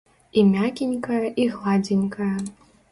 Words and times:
І 0.41 0.43
мякенькае 0.53 1.21
і 1.45 1.49
гладзенькае. 1.59 2.35